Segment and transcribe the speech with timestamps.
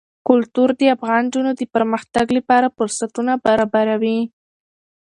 [0.27, 4.19] کلتور د افغان نجونو د پرمختګ لپاره فرصتونه برابروي.